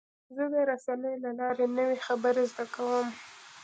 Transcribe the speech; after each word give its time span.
زه 0.35 0.43
د 0.53 0.55
رسنیو 0.69 1.21
له 1.23 1.31
لارې 1.39 1.65
نوې 1.77 1.97
خبرې 2.07 2.43
زده 2.51 2.65
کوم. 2.75 3.07